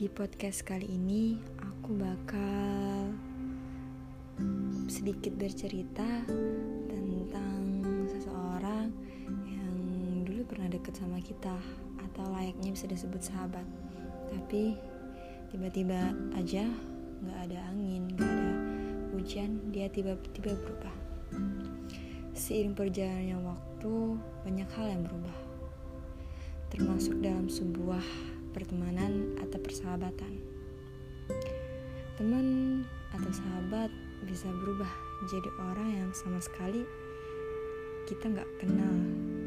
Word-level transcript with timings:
Di 0.00 0.08
podcast 0.08 0.64
kali 0.64 0.96
ini 0.96 1.36
aku 1.60 1.92
bakal 1.92 3.12
sedikit 4.88 5.36
bercerita 5.36 6.24
tentang 6.88 7.84
seseorang 8.08 8.88
yang 9.44 9.76
dulu 10.24 10.48
pernah 10.48 10.72
deket 10.72 10.96
sama 10.96 11.20
kita 11.20 11.52
atau 12.00 12.24
layaknya 12.32 12.72
bisa 12.72 12.88
disebut 12.88 13.20
sahabat. 13.20 13.68
Tapi 14.32 14.72
tiba-tiba 15.52 16.16
aja 16.32 16.64
nggak 17.20 17.52
ada 17.52 17.60
angin, 17.68 18.08
nggak 18.16 18.24
ada 18.24 18.52
hujan, 19.12 19.60
dia 19.68 19.92
tiba-tiba 19.92 20.56
berubah. 20.64 20.96
Seiring 22.32 22.72
perjalannya 22.72 23.36
waktu, 23.44 24.16
banyak 24.48 24.68
hal 24.80 24.96
yang 24.96 25.04
berubah. 25.04 25.36
Termasuk 26.72 27.20
dalam 27.20 27.52
sebuah 27.52 28.29
pertemanan 28.50 29.34
atau 29.42 29.58
persahabatan. 29.62 30.38
Teman 32.18 32.46
atau 33.14 33.30
sahabat 33.32 33.90
bisa 34.28 34.46
berubah 34.62 34.90
jadi 35.32 35.50
orang 35.72 35.90
yang 36.04 36.10
sama 36.12 36.38
sekali 36.38 36.84
kita 38.10 38.26
nggak 38.26 38.50
kenal 38.58 38.94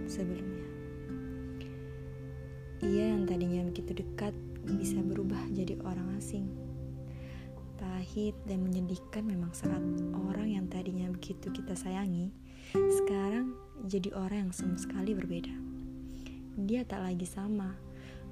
sebelumnya. 0.08 0.68
Ia 2.84 3.16
yang 3.16 3.24
tadinya 3.24 3.64
begitu 3.68 3.96
dekat 3.96 4.36
bisa 4.64 5.00
berubah 5.00 5.40
jadi 5.52 5.80
orang 5.84 6.20
asing. 6.20 6.48
Pahit 7.80 8.36
dan 8.48 8.64
menyedihkan 8.64 9.28
memang 9.28 9.52
saat 9.52 9.84
orang 10.16 10.52
yang 10.52 10.66
tadinya 10.72 11.12
begitu 11.12 11.52
kita 11.52 11.76
sayangi, 11.76 12.32
sekarang 12.72 13.56
jadi 13.84 14.16
orang 14.16 14.48
yang 14.48 14.54
sama 14.56 14.80
sekali 14.80 15.12
berbeda. 15.12 15.52
Dia 16.64 16.88
tak 16.88 17.04
lagi 17.04 17.28
sama, 17.28 17.76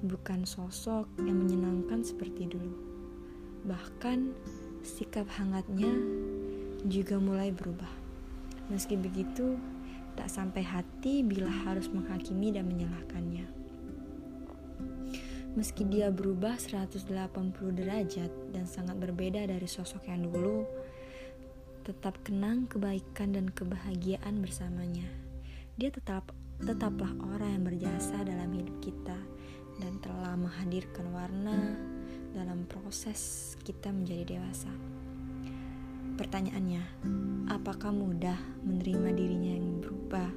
bukan 0.02 0.42
sosok 0.42 1.06
yang 1.22 1.38
menyenangkan 1.38 2.02
seperti 2.02 2.50
dulu. 2.50 2.74
Bahkan 3.62 4.34
sikap 4.82 5.30
hangatnya 5.38 5.94
juga 6.82 7.22
mulai 7.22 7.54
berubah. 7.54 7.90
Meski 8.66 8.98
begitu, 8.98 9.54
tak 10.18 10.26
sampai 10.26 10.66
hati 10.66 11.22
bila 11.22 11.48
harus 11.48 11.86
menghakimi 11.86 12.50
dan 12.50 12.66
menyalahkannya. 12.66 13.46
Meski 15.52 15.84
dia 15.84 16.08
berubah 16.08 16.56
180 16.56 17.06
derajat 17.76 18.32
dan 18.50 18.64
sangat 18.64 18.96
berbeda 18.96 19.44
dari 19.44 19.68
sosok 19.68 20.08
yang 20.08 20.24
dulu, 20.26 20.64
tetap 21.84 22.16
kenang 22.24 22.64
kebaikan 22.66 23.36
dan 23.36 23.52
kebahagiaan 23.52 24.40
bersamanya. 24.40 25.06
Dia 25.76 25.92
tetap 25.92 26.32
tetaplah 26.62 27.12
orang 27.36 27.58
yang 27.58 27.64
berjasa 27.68 28.22
dalam 28.22 28.48
hidup 28.54 28.76
kita 28.80 29.18
dan 29.80 29.96
telah 30.02 30.34
menghadirkan 30.36 31.06
warna 31.14 31.76
dalam 32.32 32.64
proses 32.68 33.52
kita 33.64 33.92
menjadi 33.92 34.36
dewasa. 34.36 34.72
Pertanyaannya, 36.16 36.82
apakah 37.48 37.92
mudah 37.92 38.36
menerima 38.64 39.08
dirinya 39.16 39.52
yang 39.56 39.80
berubah? 39.80 40.30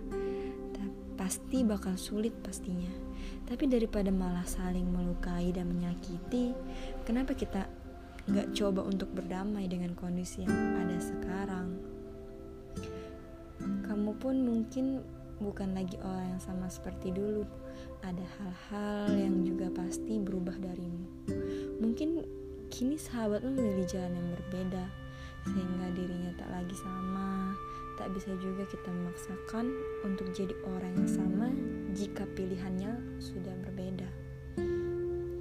Pasti 1.15 1.63
bakal 1.63 1.95
sulit 1.97 2.35
pastinya. 2.43 2.91
Tapi 3.47 3.65
daripada 3.65 4.11
malah 4.11 4.45
saling 4.45 4.85
melukai 4.85 5.49
dan 5.49 5.71
menyakiti, 5.71 6.53
kenapa 7.07 7.33
kita 7.33 7.65
nggak 8.29 8.53
coba 8.53 8.85
untuk 8.85 9.09
berdamai 9.15 9.65
dengan 9.65 9.95
kondisi 9.97 10.43
yang 10.43 10.53
ada 10.53 10.97
sekarang? 11.01 11.81
Kamu 13.57 14.11
pun 14.21 14.35
mungkin 14.43 15.01
bukan 15.39 15.75
lagi 15.75 15.99
orang 16.03 16.35
yang 16.35 16.43
sama 16.43 16.67
seperti 16.71 17.11
dulu. 17.11 17.43
Ada 18.05 18.25
hal-hal 18.39 19.11
yang 19.17 19.35
juga 19.43 19.71
pasti 19.73 20.21
berubah 20.21 20.55
darimu. 20.61 21.05
Mungkin 21.81 22.23
kini 22.69 22.95
sahabatmu 22.99 23.55
memilih 23.55 23.87
jalan 23.87 24.13
yang 24.13 24.29
berbeda, 24.39 24.85
sehingga 25.47 25.87
dirinya 25.95 26.31
tak 26.37 26.49
lagi 26.51 26.75
sama. 26.77 27.55
Tak 27.95 28.11
bisa 28.11 28.35
juga 28.43 28.67
kita 28.67 28.91
memaksakan 28.91 29.71
untuk 30.03 30.27
jadi 30.35 30.51
orang 30.67 30.99
yang 30.99 31.07
sama 31.07 31.47
jika 31.95 32.27
pilihannya 32.35 32.91
sudah 33.23 33.55
berbeda. 33.63 34.09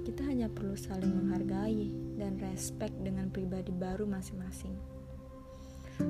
Kita 0.07 0.23
hanya 0.23 0.47
perlu 0.47 0.79
saling 0.79 1.11
menghargai 1.11 1.91
dan 2.15 2.39
respect 2.39 2.95
dengan 3.03 3.27
pribadi 3.27 3.75
baru 3.75 4.07
masing-masing. 4.07 4.71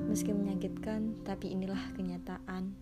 Meski 0.05 0.33
menyakitkan, 0.33 1.25
tapi 1.25 1.53
inilah 1.53 1.81
kenyataan. 1.97 2.73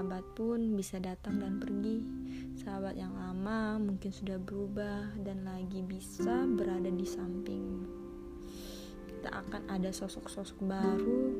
Sahabat 0.00 0.24
pun 0.32 0.80
bisa 0.80 0.96
datang 0.96 1.44
dan 1.44 1.60
pergi. 1.60 2.00
Sahabat 2.56 2.96
yang 2.96 3.12
lama 3.20 3.76
mungkin 3.76 4.08
sudah 4.08 4.40
berubah 4.40 5.12
dan 5.20 5.44
lagi 5.44 5.84
bisa 5.84 6.48
berada 6.56 6.88
di 6.88 7.04
samping. 7.04 7.84
Tak 9.20 9.44
akan 9.44 9.68
ada 9.68 9.92
sosok-sosok 9.92 10.56
baru 10.64 11.36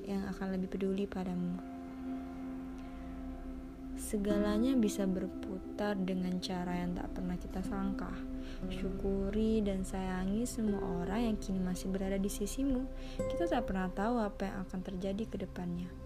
yang 0.00 0.24
akan 0.32 0.56
lebih 0.56 0.72
peduli 0.72 1.04
padamu. 1.04 1.60
Segalanya 4.00 4.72
bisa 4.80 5.04
berputar 5.04 6.00
dengan 6.00 6.40
cara 6.40 6.88
yang 6.88 6.96
tak 6.96 7.12
pernah 7.12 7.36
kita 7.36 7.60
sangka. 7.68 8.16
Syukuri 8.72 9.60
dan 9.60 9.84
sayangi 9.84 10.48
semua 10.48 11.04
orang 11.04 11.20
yang 11.20 11.36
kini 11.36 11.60
masih 11.60 11.92
berada 11.92 12.16
di 12.16 12.32
sisimu. 12.32 12.88
Kita 13.28 13.44
tak 13.44 13.68
pernah 13.68 13.92
tahu 13.92 14.24
apa 14.24 14.48
yang 14.48 14.56
akan 14.64 14.80
terjadi 14.80 15.28
ke 15.28 15.36
depannya. 15.44 16.03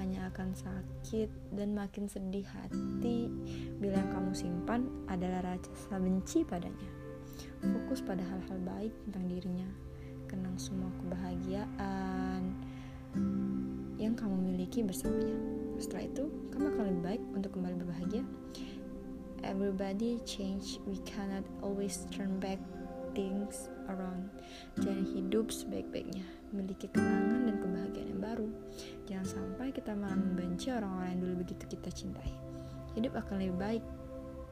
Hanya 0.00 0.32
akan 0.32 0.56
sakit 0.56 1.28
dan 1.52 1.76
makin 1.76 2.08
sedih 2.08 2.48
hati 2.48 3.28
bila 3.76 4.00
yang 4.00 4.10
kamu 4.16 4.32
simpan 4.32 4.88
adalah 5.12 5.44
rasa 5.44 6.00
benci 6.00 6.40
padanya. 6.40 6.88
Fokus 7.60 8.00
pada 8.00 8.24
hal-hal 8.24 8.58
baik 8.64 8.96
tentang 9.04 9.28
dirinya. 9.28 9.68
Kenang 10.24 10.56
semua 10.56 10.88
kebahagiaan 11.04 12.42
yang 14.00 14.16
kamu 14.16 14.40
miliki 14.40 14.80
bersamanya. 14.80 15.36
Setelah 15.76 16.08
itu, 16.08 16.24
kamu 16.48 16.64
akan 16.72 16.84
lebih 16.88 17.02
baik 17.04 17.22
untuk 17.36 17.50
kembali 17.60 17.74
berbahagia. 17.84 18.24
Everybody 19.44 20.20
change, 20.24 20.80
we 20.88 20.96
cannot 21.04 21.44
always 21.60 22.08
turn 22.08 22.40
back 22.40 22.60
things 23.12 23.72
around. 23.88 24.30
Jangan 24.78 25.04
hidup 25.16 25.50
sebaik-baiknya, 25.50 26.22
memiliki 26.52 26.86
kenangan 26.92 27.48
dan 27.50 27.56
kebahagiaan 27.58 28.08
yang 28.12 28.22
baru. 28.22 28.48
Jangan 29.10 29.26
sampai 29.26 29.49
kita 29.80 29.96
malah 29.96 30.12
membenci 30.12 30.68
orang-orang 30.68 31.16
yang 31.16 31.20
dulu 31.24 31.34
begitu 31.40 31.64
kita 31.72 31.88
cintai. 31.88 32.28
Hidup 32.92 33.16
akan 33.16 33.40
lebih 33.40 33.56
baik 33.56 33.84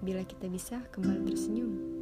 bila 0.00 0.25
kita 0.25 0.49
bisa 0.49 0.81
kembali 0.89 1.28
tersenyum. 1.28 1.98